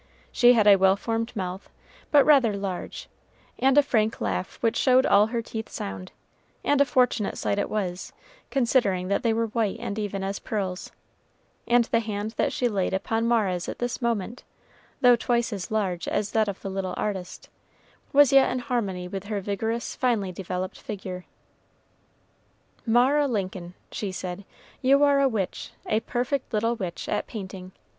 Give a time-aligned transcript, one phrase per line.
[0.31, 1.69] She had a well formed mouth,
[2.09, 3.07] but rather large,
[3.59, 6.11] and a frank laugh which showed all her teeth sound
[6.63, 8.11] and a fortunate sight it was,
[8.49, 10.91] considering that they were white and even as pearls;
[11.67, 14.43] and the hand that she laid upon Mara's at this moment,
[15.01, 17.47] though twice as large as that of the little artist,
[18.11, 21.25] was yet in harmony with her vigorous, finely developed figure.
[22.87, 24.45] "Mara Lincoln," she said,
[24.81, 27.71] "you are a witch, a perfect little witch, at painting.